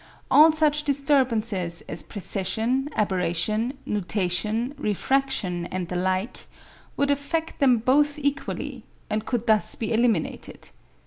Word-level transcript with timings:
All 0.31 0.51
such 0.51 0.81
disturbances 0.81 1.83
as 1.87 2.01
precession, 2.01 2.89
aberration, 2.95 3.77
nutation, 3.85 4.73
refraction, 4.79 5.67
and 5.67 5.89
the 5.89 5.95
like, 5.95 6.47
would 6.97 7.11
affect 7.11 7.59
them 7.59 7.77
both 7.77 8.17
equally, 8.17 8.83
and 9.11 9.27
could 9.27 9.45
thus 9.45 9.75
be 9.75 9.93
eliminated. 9.93 10.69